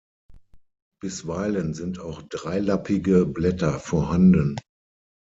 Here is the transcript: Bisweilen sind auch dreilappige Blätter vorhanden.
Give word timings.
Bisweilen 0.99 1.75
sind 1.75 1.99
auch 1.99 2.23
dreilappige 2.23 3.27
Blätter 3.27 3.79
vorhanden. 3.79 4.55